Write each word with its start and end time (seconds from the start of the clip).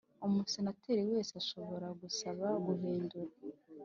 Umusenateri 0.27 1.01
wese 1.11 1.33
ashobora 1.41 1.87
gusaba 2.01 2.45
guhindura 2.65 3.35